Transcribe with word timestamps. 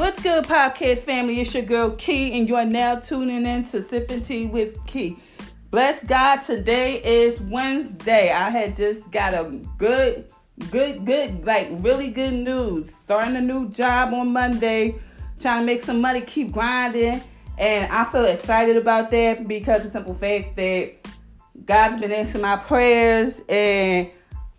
What's 0.00 0.18
good, 0.22 0.44
podcast 0.44 1.00
family? 1.00 1.42
It's 1.42 1.52
your 1.52 1.62
girl 1.62 1.90
Key, 1.90 2.38
and 2.38 2.48
you 2.48 2.56
are 2.56 2.64
now 2.64 2.94
tuning 2.94 3.44
in 3.44 3.66
to 3.66 3.82
Sipping 3.82 4.22
Tea 4.22 4.46
with 4.46 4.82
Key. 4.86 5.18
Bless 5.70 6.02
God, 6.02 6.36
today 6.36 7.02
is 7.02 7.38
Wednesday. 7.38 8.32
I 8.32 8.48
had 8.48 8.74
just 8.74 9.10
got 9.10 9.34
a 9.34 9.60
good, 9.76 10.24
good, 10.70 11.04
good, 11.04 11.44
like 11.44 11.68
really 11.80 12.08
good 12.08 12.32
news. 12.32 12.94
Starting 12.94 13.36
a 13.36 13.42
new 13.42 13.68
job 13.68 14.14
on 14.14 14.32
Monday, 14.32 14.94
trying 15.38 15.60
to 15.60 15.66
make 15.66 15.82
some 15.82 16.00
money, 16.00 16.22
keep 16.22 16.50
grinding, 16.50 17.22
and 17.58 17.92
I 17.92 18.10
feel 18.10 18.24
excited 18.24 18.78
about 18.78 19.10
that 19.10 19.46
because 19.46 19.82
the 19.82 19.90
simple 19.90 20.14
fact 20.14 20.56
that 20.56 20.94
God's 21.66 22.00
been 22.00 22.10
answering 22.10 22.40
my 22.40 22.56
prayers, 22.56 23.42
and 23.50 24.08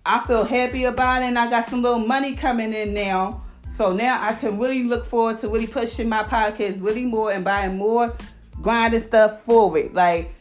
I 0.06 0.24
feel 0.28 0.44
happy 0.44 0.84
about 0.84 1.24
it. 1.24 1.26
And 1.26 1.40
I 1.40 1.50
got 1.50 1.68
some 1.68 1.82
little 1.82 1.98
money 1.98 2.36
coming 2.36 2.74
in 2.74 2.94
now. 2.94 3.44
So 3.72 3.94
now 3.94 4.22
I 4.22 4.34
can 4.34 4.60
really 4.60 4.84
look 4.84 5.06
forward 5.06 5.40
to 5.40 5.48
really 5.48 5.66
pushing 5.66 6.10
my 6.10 6.24
podcast 6.24 6.84
really 6.84 7.06
more 7.06 7.32
and 7.32 7.44
buying 7.44 7.78
more 7.78 8.14
grinding 8.62 9.00
stuff 9.00 9.44
forward. 9.44 9.94
Like, 9.94 10.34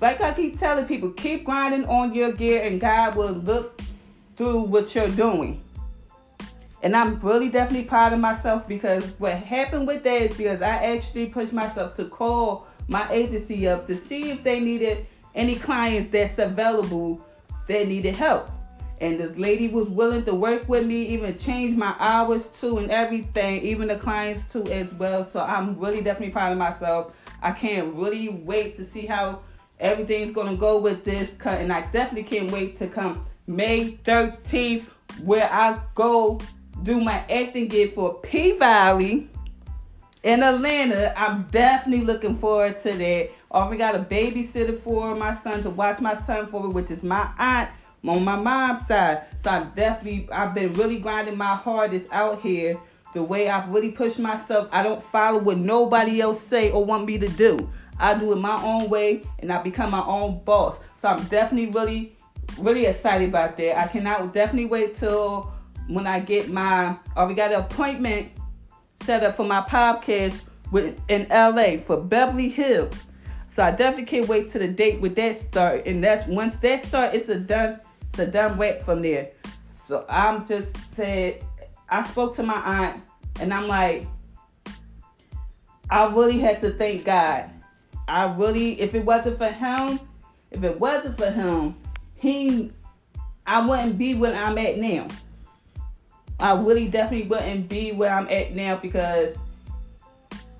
like 0.00 0.20
I 0.20 0.32
keep 0.32 0.60
telling 0.60 0.86
people, 0.86 1.10
keep 1.10 1.44
grinding 1.44 1.86
on 1.86 2.14
your 2.14 2.30
gear 2.30 2.64
and 2.64 2.80
God 2.80 3.16
will 3.16 3.32
look 3.32 3.80
through 4.36 4.60
what 4.62 4.94
you're 4.94 5.10
doing. 5.10 5.60
And 6.84 6.96
I'm 6.96 7.18
really 7.18 7.48
definitely 7.48 7.88
proud 7.88 8.12
of 8.12 8.20
myself 8.20 8.68
because 8.68 9.04
what 9.18 9.34
happened 9.34 9.88
with 9.88 10.04
that 10.04 10.22
is 10.22 10.36
because 10.36 10.62
I 10.62 10.76
actually 10.94 11.26
pushed 11.26 11.52
myself 11.52 11.96
to 11.96 12.04
call 12.04 12.68
my 12.86 13.10
agency 13.10 13.66
up 13.66 13.88
to 13.88 13.96
see 13.96 14.30
if 14.30 14.44
they 14.44 14.60
needed 14.60 15.04
any 15.34 15.56
clients 15.56 16.10
that's 16.10 16.38
available 16.38 17.20
that 17.66 17.88
needed 17.88 18.14
help. 18.14 18.48
And 19.00 19.20
this 19.20 19.36
lady 19.36 19.68
was 19.68 19.88
willing 19.88 20.24
to 20.24 20.34
work 20.34 20.68
with 20.68 20.84
me, 20.86 21.06
even 21.06 21.38
change 21.38 21.76
my 21.76 21.94
hours 21.98 22.46
too, 22.60 22.78
and 22.78 22.90
everything, 22.90 23.62
even 23.62 23.88
the 23.88 23.96
clients 23.96 24.42
too 24.52 24.64
as 24.66 24.92
well. 24.94 25.28
So 25.32 25.40
I'm 25.40 25.78
really 25.78 26.02
definitely 26.02 26.32
proud 26.32 26.52
of 26.52 26.58
myself. 26.58 27.14
I 27.40 27.52
can't 27.52 27.94
really 27.94 28.28
wait 28.28 28.76
to 28.78 28.84
see 28.84 29.06
how 29.06 29.40
everything's 29.78 30.32
gonna 30.32 30.56
go 30.56 30.78
with 30.78 31.04
this 31.04 31.32
cut, 31.36 31.60
and 31.60 31.72
I 31.72 31.82
definitely 31.92 32.24
can't 32.24 32.50
wait 32.50 32.78
to 32.78 32.88
come 32.88 33.24
May 33.46 33.98
13th, 34.04 34.86
where 35.22 35.48
I 35.50 35.80
go 35.94 36.40
do 36.82 37.00
my 37.00 37.24
acting 37.30 37.68
gig 37.68 37.94
for 37.94 38.14
P 38.14 38.58
Valley 38.58 39.30
in 40.22 40.42
Atlanta. 40.42 41.14
I'm 41.16 41.44
definitely 41.44 42.04
looking 42.04 42.36
forward 42.36 42.78
to 42.80 42.92
that. 42.92 43.30
Already 43.50 43.78
got 43.78 43.94
a 43.94 44.00
babysitter 44.00 44.78
for 44.80 45.14
my 45.14 45.34
son 45.36 45.62
to 45.62 45.70
watch 45.70 46.00
my 46.00 46.16
son 46.16 46.46
for, 46.46 46.62
me, 46.62 46.68
which 46.68 46.90
is 46.90 47.02
my 47.02 47.30
aunt 47.38 47.70
on 48.06 48.24
my 48.24 48.36
mom's 48.36 48.86
side. 48.86 49.24
So 49.42 49.50
I 49.50 49.64
definitely 49.74 50.28
I've 50.30 50.54
been 50.54 50.72
really 50.74 50.98
grinding 50.98 51.36
my 51.36 51.54
hardest 51.54 52.12
out 52.12 52.40
here. 52.40 52.78
The 53.14 53.22
way 53.22 53.48
I've 53.48 53.68
really 53.70 53.90
pushed 53.90 54.18
myself, 54.18 54.68
I 54.70 54.82
don't 54.82 55.02
follow 55.02 55.38
what 55.38 55.58
nobody 55.58 56.20
else 56.20 56.40
say 56.40 56.70
or 56.70 56.84
want 56.84 57.06
me 57.06 57.18
to 57.18 57.28
do. 57.28 57.70
I 57.98 58.16
do 58.16 58.32
it 58.32 58.36
my 58.36 58.62
own 58.62 58.88
way 58.90 59.22
and 59.40 59.52
I 59.52 59.62
become 59.62 59.90
my 59.90 60.04
own 60.04 60.40
boss. 60.44 60.78
So 61.00 61.08
I'm 61.08 61.24
definitely 61.24 61.70
really, 61.70 62.16
really 62.58 62.86
excited 62.86 63.30
about 63.30 63.56
that. 63.56 63.78
I 63.78 63.88
cannot 63.88 64.32
definitely 64.32 64.66
wait 64.66 64.96
till 64.96 65.52
when 65.88 66.06
I 66.06 66.20
get 66.20 66.48
my 66.48 66.96
or 67.16 67.26
we 67.26 67.34
got 67.34 67.52
an 67.52 67.60
appointment 67.60 68.30
set 69.02 69.24
up 69.24 69.34
for 69.34 69.44
my 69.44 69.62
podcast 69.62 70.42
with 70.70 71.00
in 71.08 71.26
LA 71.30 71.78
for 71.78 71.96
Beverly 71.96 72.48
Hills. 72.48 72.94
So 73.52 73.64
I 73.64 73.70
definitely 73.72 74.04
can't 74.04 74.28
wait 74.28 74.50
to 74.50 74.58
the 74.58 74.68
date 74.68 75.00
with 75.00 75.16
that 75.16 75.40
start. 75.40 75.86
And 75.86 76.04
that's 76.04 76.28
once 76.28 76.56
that 76.56 76.84
start, 76.84 77.14
it's 77.14 77.28
a 77.28 77.40
done 77.40 77.80
done 78.12 78.58
wet 78.58 78.84
from 78.84 79.02
there. 79.02 79.30
So 79.86 80.04
I'm 80.08 80.46
just 80.46 80.76
said, 80.94 81.42
I 81.88 82.06
spoke 82.06 82.36
to 82.36 82.42
my 82.42 82.54
aunt 82.54 83.02
and 83.40 83.52
I'm 83.52 83.68
like, 83.68 84.06
I 85.90 86.06
really 86.12 86.38
had 86.38 86.60
to 86.62 86.70
thank 86.70 87.04
God. 87.04 87.50
I 88.06 88.32
really, 88.34 88.80
if 88.80 88.94
it 88.94 89.04
wasn't 89.04 89.38
for 89.38 89.48
him, 89.48 90.00
if 90.50 90.62
it 90.62 90.78
wasn't 90.78 91.16
for 91.16 91.30
him, 91.30 91.76
he, 92.16 92.72
I 93.46 93.66
wouldn't 93.66 93.96
be 93.96 94.14
where 94.14 94.34
I'm 94.34 94.58
at 94.58 94.78
now. 94.78 95.08
I 96.40 96.52
really 96.54 96.88
definitely 96.88 97.28
wouldn't 97.28 97.68
be 97.68 97.92
where 97.92 98.12
I'm 98.12 98.28
at 98.28 98.54
now 98.54 98.76
because 98.76 99.38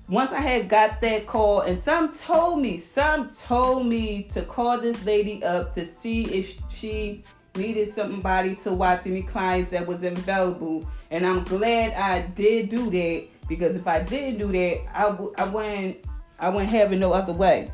once 0.07 0.31
I 0.31 0.41
had 0.41 0.67
got 0.67 1.01
that 1.01 1.27
call, 1.27 1.61
and 1.61 1.77
some 1.77 2.13
told 2.17 2.61
me, 2.61 2.79
some 2.79 3.29
told 3.29 3.85
me 3.85 4.23
to 4.33 4.41
call 4.41 4.79
this 4.79 5.05
lady 5.05 5.43
up 5.43 5.75
to 5.75 5.85
see 5.85 6.25
if 6.25 6.57
she 6.73 7.23
needed 7.59 7.93
somebody 7.93 8.55
to 8.57 8.73
watch 8.73 9.05
any 9.05 9.21
clients 9.21 9.71
that 9.71 9.85
was 9.85 10.01
available. 10.03 10.89
And 11.11 11.25
I'm 11.25 11.43
glad 11.43 11.93
I 11.93 12.21
did 12.21 12.69
do 12.69 12.89
that 12.89 13.27
because 13.47 13.75
if 13.75 13.87
I 13.87 14.01
didn't 14.01 14.39
do 14.39 14.51
that, 14.51 14.81
I 14.95 15.03
w- 15.03 15.33
I 15.37 15.45
wouldn't 15.45 15.97
I 16.39 16.49
wouldn't 16.49 16.71
have 16.71 16.93
it 16.93 16.97
no 16.97 17.13
other 17.13 17.33
way. 17.33 17.71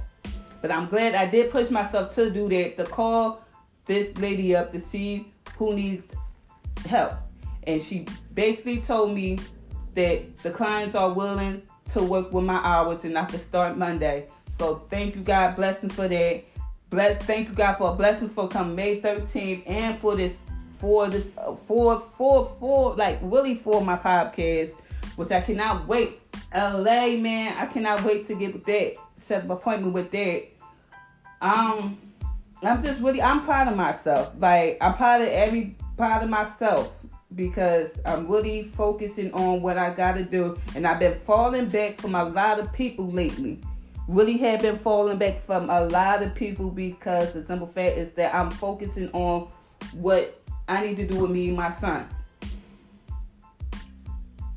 But 0.62 0.72
I'm 0.72 0.88
glad 0.88 1.14
I 1.16 1.28
did 1.28 1.52
push 1.52 1.70
myself 1.70 2.16
to 2.16 2.32
do 2.32 2.50
that 2.50 2.78
to 2.78 2.86
call 2.86 3.44
this 3.86 4.18
lady 4.18 4.56
up 4.56 4.72
to 4.72 4.80
see 4.80 5.32
who 5.58 5.76
needs 5.76 6.08
help. 6.88 7.14
And 7.68 7.84
she 7.84 8.08
basically 8.34 8.82
told 8.82 9.14
me 9.14 9.40
that 9.94 10.38
the 10.40 10.52
clients 10.52 10.96
are 10.96 11.14
willing 11.14 11.62
to 11.94 12.04
work 12.04 12.34
with 12.34 12.44
my 12.44 12.60
hours 12.64 13.04
and 13.04 13.18
I 13.18 13.26
can 13.26 13.40
start 13.40 13.78
Monday. 13.78 14.28
So 14.58 14.86
thank 14.90 15.16
you 15.16 15.22
God 15.22 15.56
blessing 15.56 15.90
for 15.90 16.08
that. 16.08 16.44
Bless, 16.96 17.22
thank 17.24 17.50
you 17.50 17.54
God 17.54 17.76
for 17.76 17.92
a 17.92 17.94
blessing 17.94 18.30
for 18.30 18.48
coming 18.48 18.74
May 18.74 19.02
13th 19.02 19.64
and 19.68 20.00
for 20.00 20.16
this 20.16 20.34
for 20.78 21.10
this 21.10 21.28
uh, 21.38 21.54
for 21.54 22.00
for 22.00 22.56
for 22.58 22.96
like 22.96 23.20
really 23.22 23.56
for 23.56 23.84
my 23.84 23.98
podcast, 23.98 24.72
which 25.18 25.30
I 25.30 25.42
cannot 25.42 25.90
wait. 25.90 26.22
LA 26.54 27.18
man, 27.18 27.58
I 27.58 27.66
cannot 27.66 28.02
wait 28.06 28.26
to 28.28 28.36
get 28.36 28.66
that 28.66 28.94
set 29.20 29.44
up 29.44 29.50
appointment 29.50 29.92
with 29.92 30.10
that. 30.12 30.46
Um, 31.42 31.98
I'm 32.64 32.82
just 32.82 33.02
really 33.02 33.22
I'm 33.22 33.44
proud 33.44 33.68
of 33.68 33.76
myself. 33.76 34.32
Like 34.40 34.78
I'm 34.80 34.96
proud 34.96 35.20
of 35.20 35.28
every 35.28 35.76
proud 35.98 36.24
of 36.24 36.30
myself 36.30 37.06
because 37.36 37.92
I'm 38.06 38.26
really 38.30 38.64
focusing 38.64 39.34
on 39.34 39.62
what 39.62 39.78
I 39.78 39.94
gotta 39.94 40.24
do, 40.24 40.58
and 40.76 40.88
I've 40.88 41.00
been 41.00 41.20
falling 41.20 41.68
back 41.68 42.00
from 42.00 42.16
a 42.16 42.24
lot 42.24 42.58
of 42.58 42.72
people 42.72 43.12
lately 43.12 43.60
really 44.08 44.38
have 44.38 44.62
been 44.62 44.78
falling 44.78 45.18
back 45.18 45.46
from 45.46 45.70
a 45.70 45.86
lot 45.86 46.22
of 46.22 46.36
people 46.36 46.70
because 46.70 47.34
the 47.34 47.46
simple 47.46 47.68
fact 47.68 47.98
is 47.98 48.14
that 48.14 48.34
I'm 48.34 48.52
focusing 48.52 49.10
on 49.12 49.48
what 49.94 50.42
I 50.68 50.86
need 50.86 50.98
to 50.98 51.08
do 51.08 51.20
with 51.20 51.32
me 51.32 51.48
and 51.48 51.58
my 51.58 51.72
son. 51.72 52.08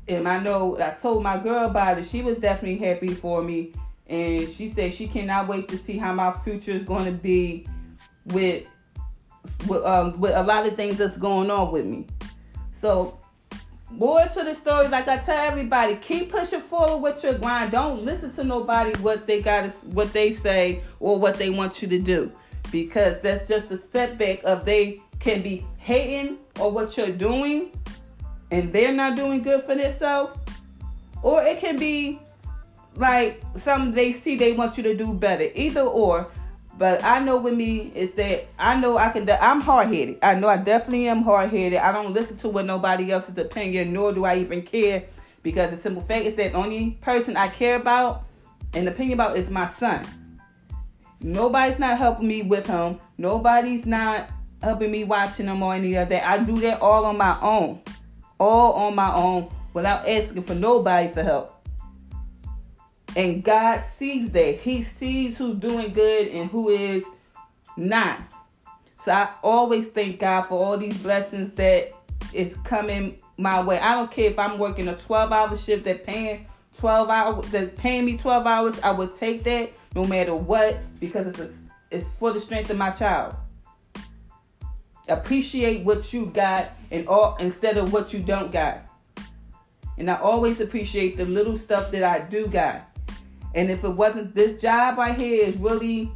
And 0.07 0.27
I 0.27 0.39
know 0.39 0.79
I 0.81 0.91
told 0.91 1.23
my 1.23 1.37
girl 1.37 1.69
about 1.69 1.99
it. 1.99 2.07
She 2.07 2.21
was 2.23 2.37
definitely 2.37 2.77
happy 2.77 3.13
for 3.13 3.43
me. 3.43 3.73
And 4.07 4.51
she 4.51 4.69
said 4.69 4.93
she 4.93 5.07
cannot 5.07 5.47
wait 5.47 5.67
to 5.67 5.77
see 5.77 5.97
how 5.97 6.13
my 6.13 6.33
future 6.33 6.71
is 6.71 6.83
going 6.83 7.05
to 7.05 7.11
be 7.11 7.67
with 8.25 8.65
with, 9.67 9.83
um, 9.83 10.19
with 10.19 10.35
a 10.35 10.43
lot 10.43 10.65
of 10.65 10.75
things 10.75 10.97
that's 10.97 11.17
going 11.17 11.51
on 11.51 11.71
with 11.71 11.85
me. 11.85 12.07
So 12.81 13.18
more 13.91 14.25
to 14.27 14.43
the 14.43 14.53
story, 14.53 14.87
like 14.87 15.07
I 15.07 15.17
tell 15.17 15.37
everybody, 15.37 15.95
keep 15.95 16.31
pushing 16.31 16.61
forward 16.61 17.01
with 17.01 17.23
your 17.23 17.33
grind. 17.33 17.71
Don't 17.71 18.05
listen 18.05 18.31
to 18.33 18.43
nobody 18.43 18.93
what 18.99 19.25
they 19.25 19.41
got, 19.41 19.69
what 19.85 20.13
they 20.13 20.33
say, 20.33 20.83
or 20.99 21.19
what 21.19 21.35
they 21.35 21.49
want 21.49 21.81
you 21.81 21.87
to 21.87 21.99
do, 21.99 22.31
because 22.71 23.19
that's 23.21 23.49
just 23.49 23.71
a 23.71 23.77
setback 23.77 24.43
of 24.43 24.65
they 24.65 25.01
can 25.19 25.41
be 25.41 25.65
hating 25.77 26.37
or 26.59 26.71
what 26.71 26.95
you're 26.97 27.11
doing, 27.11 27.71
and 28.51 28.71
they're 28.71 28.93
not 28.93 29.15
doing 29.15 29.41
good 29.41 29.63
for 29.63 29.75
themselves, 29.75 30.37
or 31.23 31.43
it 31.43 31.59
can 31.59 31.75
be 31.77 32.19
like 32.95 33.41
some 33.57 33.93
they 33.93 34.13
see 34.13 34.35
they 34.35 34.53
want 34.53 34.77
you 34.77 34.83
to 34.83 34.95
do 34.95 35.13
better. 35.13 35.49
Either 35.55 35.81
or, 35.81 36.31
but 36.79 37.03
I 37.03 37.19
know 37.19 37.37
with 37.37 37.55
me 37.55 37.91
is 37.93 38.13
that 38.13 38.47
I 38.57 38.79
know 38.79 38.97
I 38.97 39.09
can. 39.09 39.29
I'm 39.29 39.59
hard 39.59 39.89
headed. 39.89 40.17
I 40.23 40.35
know 40.35 40.47
I 40.47 40.55
definitely 40.55 41.09
am 41.09 41.23
hard 41.23 41.49
headed. 41.49 41.77
I 41.77 41.91
don't 41.91 42.13
listen 42.13 42.37
to 42.37 42.47
what 42.47 42.65
nobody 42.65 43.11
else's 43.11 43.37
opinion, 43.37 43.91
nor 43.91 44.13
do 44.13 44.23
I 44.23 44.37
even 44.37 44.61
care, 44.61 45.03
because 45.43 45.71
the 45.71 45.77
simple 45.77 46.01
fact 46.01 46.25
is 46.25 46.35
that 46.35 46.55
only 46.55 46.91
person 47.01 47.35
I 47.35 47.49
care 47.49 47.75
about 47.75 48.23
and 48.73 48.87
opinion 48.87 49.19
about 49.19 49.35
is 49.35 49.49
my 49.49 49.69
son. 49.71 50.05
Nobody's 51.19 51.79
not 51.79 51.97
helping 51.97 52.29
me 52.29 52.43
with 52.43 52.65
him. 52.65 52.97
Nobody's 53.17 53.85
not 53.85 54.29
helping 54.63 54.89
me 54.89 55.03
watching 55.03 55.47
him 55.47 55.61
or 55.61 55.73
any 55.73 55.95
of 55.95 56.07
that. 56.07 56.23
I 56.25 56.41
do 56.41 56.61
that 56.61 56.81
all 56.81 57.03
on 57.03 57.17
my 57.17 57.37
own, 57.41 57.81
all 58.39 58.71
on 58.71 58.95
my 58.95 59.13
own, 59.13 59.49
without 59.73 60.07
asking 60.07 60.43
for 60.43 60.55
nobody 60.55 61.11
for 61.11 61.23
help. 61.23 61.58
And 63.15 63.43
God 63.43 63.83
sees 63.97 64.29
that. 64.31 64.59
He 64.59 64.83
sees 64.83 65.37
who's 65.37 65.57
doing 65.57 65.93
good 65.93 66.27
and 66.29 66.49
who 66.49 66.69
is 66.69 67.03
not. 67.75 68.21
So 69.03 69.11
I 69.11 69.29
always 69.43 69.87
thank 69.87 70.19
God 70.19 70.43
for 70.43 70.63
all 70.63 70.77
these 70.77 70.97
blessings 70.97 71.55
that 71.55 71.91
is 72.33 72.55
coming 72.65 73.17
my 73.37 73.63
way. 73.63 73.79
I 73.79 73.95
don't 73.95 74.11
care 74.11 74.29
if 74.29 74.37
I'm 74.37 74.59
working 74.59 74.87
a 74.87 74.95
12 74.95 75.31
hour 75.31 75.57
shift 75.57 75.85
that 75.85 76.05
paying 76.05 76.45
12 76.77 77.09
hours 77.09 77.51
that's 77.51 77.79
paying 77.79 78.05
me 78.05 78.17
12 78.17 78.45
hours, 78.45 78.79
I 78.81 78.91
would 78.91 79.13
take 79.13 79.43
that 79.43 79.71
no 79.95 80.03
matter 80.05 80.35
what 80.35 80.79
because 80.99 81.27
it's 81.27 81.39
a, 81.39 81.49
it's 81.91 82.07
for 82.17 82.31
the 82.31 82.39
strength 82.39 82.69
of 82.69 82.77
my 82.77 82.91
child. 82.91 83.35
Appreciate 85.07 85.83
what 85.83 86.13
you 86.13 86.27
got 86.27 86.71
and 86.91 87.07
all 87.07 87.35
instead 87.37 87.77
of 87.77 87.91
what 87.91 88.13
you 88.13 88.19
don't 88.19 88.51
got. 88.51 88.81
And 89.97 90.09
I 90.09 90.15
always 90.15 90.61
appreciate 90.61 91.17
the 91.17 91.25
little 91.25 91.57
stuff 91.57 91.91
that 91.91 92.03
I 92.03 92.19
do 92.19 92.47
got. 92.47 92.87
And 93.55 93.71
if 93.71 93.83
it 93.83 93.89
wasn't 93.89 94.35
this 94.35 94.61
job 94.61 94.97
right 94.97 95.17
here 95.17 95.45
is 95.45 95.55
really 95.57 96.11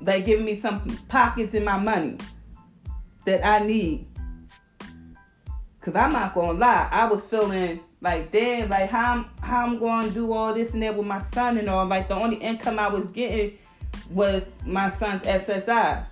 like 0.00 0.24
giving 0.24 0.44
me 0.44 0.58
some 0.58 0.80
pockets 1.08 1.54
in 1.54 1.64
my 1.64 1.78
money 1.78 2.16
that 3.24 3.44
I 3.44 3.64
need. 3.66 4.06
Cause 5.80 5.94
I'm 5.94 6.12
not 6.12 6.34
gonna 6.34 6.58
lie, 6.58 6.88
I 6.90 7.06
was 7.06 7.22
feeling 7.24 7.80
like 8.00 8.30
damn, 8.30 8.68
like 8.68 8.90
how 8.90 9.12
I'm 9.14 9.30
how 9.42 9.66
I'm 9.66 9.78
gonna 9.78 10.10
do 10.10 10.32
all 10.32 10.54
this 10.54 10.74
and 10.74 10.82
that 10.82 10.96
with 10.96 11.06
my 11.06 11.20
son 11.20 11.58
and 11.58 11.68
all. 11.68 11.86
Like 11.86 12.08
the 12.08 12.14
only 12.14 12.36
income 12.36 12.78
I 12.78 12.88
was 12.88 13.10
getting 13.10 13.58
was 14.10 14.42
my 14.64 14.90
son's 14.90 15.22
SSI. 15.22 16.04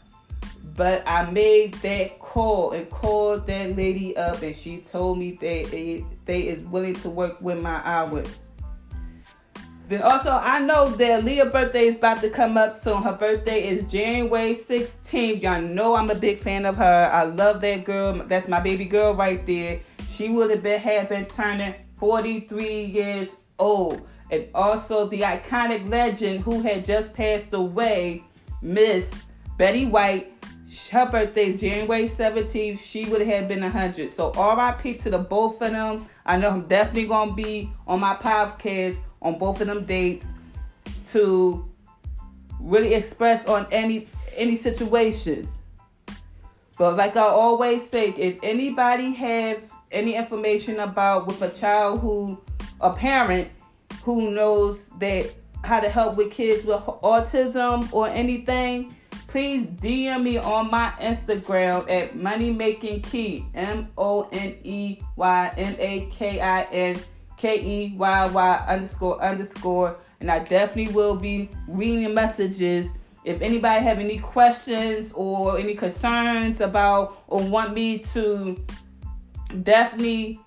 But 0.76 1.02
I 1.06 1.30
made 1.30 1.74
that 1.74 2.18
call 2.18 2.72
and 2.72 2.88
called 2.90 3.46
that 3.46 3.76
lady 3.76 4.16
up 4.16 4.42
and 4.42 4.54
she 4.54 4.78
told 4.78 5.18
me 5.18 5.32
they 5.32 5.64
they, 5.64 6.04
they 6.26 6.40
is 6.42 6.66
willing 6.66 6.94
to 6.96 7.10
work 7.10 7.40
with 7.40 7.62
my 7.62 7.80
hours. 7.84 8.28
Then 9.88 10.02
also, 10.02 10.30
I 10.30 10.58
know 10.58 10.88
that 10.88 11.22
Aaliyah's 11.22 11.52
birthday 11.52 11.86
is 11.86 11.94
about 11.94 12.20
to 12.22 12.30
come 12.30 12.56
up 12.56 12.82
soon. 12.82 13.04
Her 13.04 13.12
birthday 13.12 13.68
is 13.68 13.84
January 13.84 14.56
16th. 14.56 15.42
Y'all 15.42 15.62
know 15.62 15.94
I'm 15.94 16.10
a 16.10 16.14
big 16.16 16.40
fan 16.40 16.66
of 16.66 16.76
her. 16.76 17.10
I 17.12 17.22
love 17.22 17.60
that 17.60 17.84
girl. 17.84 18.14
That's 18.26 18.48
my 18.48 18.60
baby 18.60 18.84
girl 18.84 19.14
right 19.14 19.46
there. 19.46 19.78
She 20.12 20.28
would 20.28 20.50
have 20.50 20.64
been 20.64 20.80
had 20.80 21.08
been 21.08 21.26
turning 21.26 21.72
43 21.98 22.84
years 22.86 23.36
old. 23.60 24.08
And 24.32 24.48
also 24.56 25.06
the 25.06 25.20
iconic 25.20 25.88
legend 25.88 26.40
who 26.40 26.62
had 26.62 26.84
just 26.84 27.14
passed 27.14 27.52
away, 27.52 28.24
Miss 28.62 29.08
Betty 29.56 29.86
White. 29.86 30.32
Her 30.90 31.08
birthday 31.08 31.50
is 31.50 31.60
January 31.60 32.08
17th. 32.08 32.80
She 32.80 33.04
would 33.04 33.24
have 33.24 33.46
been 33.46 33.60
100. 33.60 34.10
So 34.12 34.32
RIP 34.32 35.00
to 35.02 35.10
the 35.10 35.18
both 35.18 35.62
of 35.62 35.70
them. 35.70 36.06
I 36.26 36.36
know 36.38 36.50
I'm 36.50 36.62
definitely 36.62 37.06
going 37.06 37.28
to 37.30 37.34
be 37.36 37.70
on 37.86 38.00
my 38.00 38.16
podcast 38.16 38.98
on 39.26 39.38
both 39.38 39.60
of 39.60 39.66
them 39.66 39.84
dates 39.84 40.24
to 41.10 41.68
really 42.60 42.94
express 42.94 43.44
on 43.46 43.66
any 43.72 44.08
any 44.36 44.56
situations. 44.56 45.48
But 46.78 46.96
like 46.96 47.16
I 47.16 47.22
always 47.22 47.88
say, 47.90 48.10
if 48.10 48.38
anybody 48.42 49.12
have 49.14 49.62
any 49.90 50.14
information 50.14 50.80
about 50.80 51.26
with 51.26 51.42
a 51.42 51.50
child 51.50 52.00
who 52.00 52.40
a 52.80 52.92
parent 52.92 53.48
who 54.02 54.30
knows 54.30 54.84
that 54.98 55.32
how 55.64 55.80
to 55.80 55.88
help 55.88 56.16
with 56.16 56.30
kids 56.30 56.64
with 56.64 56.80
autism 56.80 57.92
or 57.92 58.06
anything, 58.08 58.94
please 59.26 59.66
DM 59.66 60.22
me 60.22 60.36
on 60.36 60.70
my 60.70 60.92
Instagram 61.00 61.90
at 61.90 62.14
Money 62.14 62.52
Making 62.52 63.00
Key 63.02 63.44
M 63.54 63.88
O 63.98 64.28
N 64.30 64.54
E 64.62 65.00
Y 65.16 65.54
M 65.56 65.76
A 65.78 66.08
K 66.12 66.40
I 66.40 66.62
N 66.64 67.00
K 67.36 67.60
E 67.60 67.94
Y 67.96 68.26
Y 68.26 68.64
underscore 68.68 69.20
underscore. 69.22 69.96
And 70.20 70.30
I 70.30 70.38
definitely 70.38 70.94
will 70.94 71.16
be 71.16 71.50
reading 71.68 72.14
messages. 72.14 72.88
If 73.24 73.42
anybody 73.42 73.84
have 73.84 73.98
any 73.98 74.18
questions 74.18 75.12
or 75.12 75.58
any 75.58 75.74
concerns 75.74 76.60
about 76.60 77.22
or 77.26 77.42
want 77.42 77.74
me 77.74 77.98
to 78.14 78.56
definitely 79.62 80.40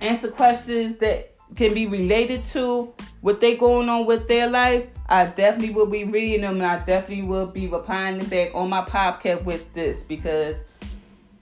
answer 0.00 0.28
questions 0.28 0.98
that 0.98 1.34
can 1.56 1.74
be 1.74 1.86
related 1.86 2.44
to 2.46 2.92
what 3.20 3.40
they 3.40 3.56
going 3.56 3.88
on 3.88 4.06
with 4.06 4.28
their 4.28 4.50
life, 4.50 4.88
I 5.08 5.26
definitely 5.26 5.74
will 5.74 5.86
be 5.86 6.04
reading 6.04 6.42
them 6.42 6.54
and 6.54 6.66
I 6.66 6.84
definitely 6.84 7.24
will 7.24 7.46
be 7.46 7.66
replying 7.68 8.24
back 8.26 8.54
on 8.54 8.68
my 8.68 8.82
podcast 8.82 9.44
with 9.44 9.72
this 9.72 10.02
because 10.02 10.56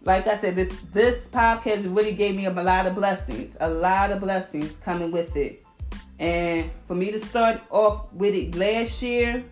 like 0.05 0.27
I 0.27 0.37
said, 0.37 0.57
this 0.57 0.81
this 0.93 1.25
podcast 1.27 1.95
really 1.95 2.15
gave 2.15 2.35
me 2.35 2.47
a 2.47 2.51
lot 2.51 2.87
of 2.87 2.95
blessings, 2.95 3.57
a 3.61 3.71
lot 3.71 4.11
of 4.11 4.21
blessings 4.21 4.73
coming 4.85 5.11
with 5.13 5.37
it. 5.37 5.65
And 6.19 6.71
for 6.87 6.95
me 6.95 7.11
to 7.13 7.25
start 7.25 7.61
off 7.71 8.13
with 8.13 8.35
it 8.35 8.55
last 8.55 9.01
year, 9.03 9.45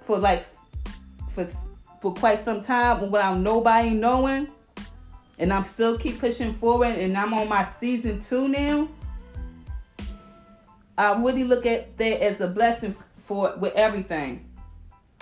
for 0.00 0.18
like 0.18 0.44
for 1.30 1.48
for 2.00 2.14
quite 2.14 2.44
some 2.44 2.62
time 2.62 3.10
without 3.10 3.38
nobody 3.38 3.90
knowing, 3.90 4.48
and 5.38 5.52
I'm 5.52 5.64
still 5.64 5.98
keep 5.98 6.20
pushing 6.20 6.54
forward, 6.54 6.96
and 6.98 7.16
I'm 7.16 7.34
on 7.34 7.48
my 7.48 7.66
season 7.80 8.22
two 8.28 8.48
now. 8.48 8.88
I 10.96 11.20
really 11.20 11.42
look 11.42 11.66
at 11.66 11.96
that 11.96 12.22
as 12.22 12.40
a 12.40 12.46
blessing 12.46 12.94
for 13.16 13.54
with 13.58 13.74
everything. 13.74 14.48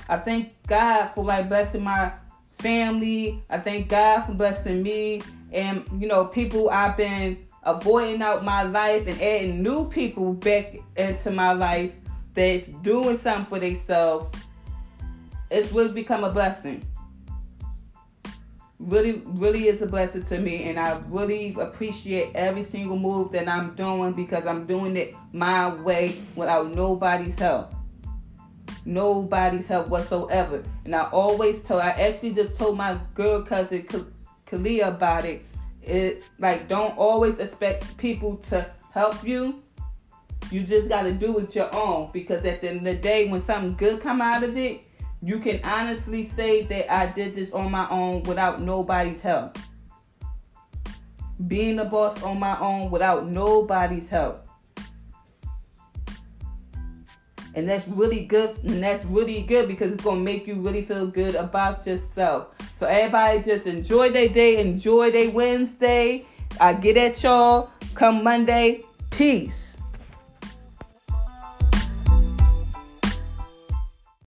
I 0.08 0.18
thank 0.18 0.52
God 0.66 1.08
for 1.08 1.24
like 1.24 1.48
blessing 1.48 1.82
my 1.82 2.12
family. 2.62 3.42
I 3.50 3.58
thank 3.58 3.88
God 3.88 4.22
for 4.22 4.32
blessing 4.32 4.82
me 4.82 5.22
and 5.52 5.84
you 6.00 6.08
know 6.08 6.24
people 6.24 6.70
I've 6.70 6.96
been 6.96 7.46
avoiding 7.64 8.22
out 8.22 8.44
my 8.44 8.62
life 8.62 9.06
and 9.06 9.20
adding 9.20 9.62
new 9.62 9.88
people 9.88 10.32
back 10.32 10.76
into 10.96 11.30
my 11.30 11.52
life 11.52 11.92
that's 12.34 12.66
doing 12.82 13.18
something 13.18 13.44
for 13.44 13.58
themselves. 13.58 14.30
It's 15.50 15.70
really 15.72 15.92
become 15.92 16.24
a 16.24 16.30
blessing. 16.30 16.84
Really, 18.78 19.22
really 19.26 19.68
is 19.68 19.80
a 19.80 19.86
blessing 19.86 20.24
to 20.24 20.40
me, 20.40 20.64
and 20.64 20.76
I 20.76 21.00
really 21.08 21.54
appreciate 21.60 22.34
every 22.34 22.64
single 22.64 22.98
move 22.98 23.30
that 23.30 23.48
I'm 23.48 23.76
doing 23.76 24.12
because 24.12 24.44
I'm 24.44 24.66
doing 24.66 24.96
it 24.96 25.14
my 25.32 25.72
way 25.72 26.20
without 26.34 26.74
nobody's 26.74 27.38
help 27.38 27.72
nobody's 28.84 29.66
help 29.66 29.88
whatsoever. 29.88 30.62
And 30.84 30.94
I 30.94 31.08
always 31.10 31.60
told, 31.62 31.82
I 31.82 31.90
actually 31.90 32.32
just 32.34 32.54
told 32.54 32.76
my 32.76 32.98
girl 33.14 33.42
cousin 33.42 33.86
Kalia 34.46 34.88
about 34.88 35.24
it. 35.24 35.44
It 35.82 36.24
like 36.38 36.68
don't 36.68 36.96
always 36.96 37.38
expect 37.38 37.96
people 37.96 38.36
to 38.50 38.70
help 38.92 39.26
you. 39.26 39.62
You 40.50 40.64
just 40.64 40.88
got 40.88 41.02
to 41.04 41.12
do 41.12 41.38
it 41.38 41.54
your 41.54 41.74
own 41.74 42.10
because 42.12 42.44
at 42.44 42.60
the 42.60 42.68
end 42.68 42.78
of 42.78 42.84
the 42.84 42.94
day, 42.94 43.28
when 43.28 43.44
something 43.44 43.74
good 43.74 44.02
come 44.02 44.20
out 44.20 44.42
of 44.42 44.56
it, 44.56 44.82
you 45.22 45.38
can 45.38 45.60
honestly 45.64 46.28
say 46.28 46.62
that 46.62 46.92
I 46.92 47.06
did 47.06 47.34
this 47.34 47.52
on 47.52 47.70
my 47.70 47.88
own 47.88 48.22
without 48.24 48.60
nobody's 48.60 49.22
help. 49.22 49.56
Being 51.46 51.78
a 51.78 51.84
boss 51.84 52.22
on 52.22 52.38
my 52.38 52.58
own 52.60 52.90
without 52.90 53.26
nobody's 53.26 54.08
help. 54.08 54.46
And 57.54 57.68
that's 57.68 57.86
really 57.88 58.24
good 58.24 58.56
and 58.64 58.82
that's 58.82 59.04
really 59.06 59.42
good 59.42 59.68
because 59.68 59.92
it's 59.92 60.02
gonna 60.02 60.20
make 60.20 60.46
you 60.46 60.54
really 60.54 60.82
feel 60.82 61.06
good 61.06 61.34
about 61.34 61.86
yourself. 61.86 62.54
So 62.78 62.86
everybody 62.86 63.42
just 63.42 63.66
enjoy 63.66 64.10
their 64.10 64.28
day 64.28 64.58
enjoy 64.58 65.10
their 65.10 65.30
wednesday. 65.30 66.26
I 66.60 66.74
get 66.74 66.96
at 66.96 67.22
y'all. 67.22 67.70
Come 67.94 68.24
monday 68.24 68.82
peace 69.10 69.71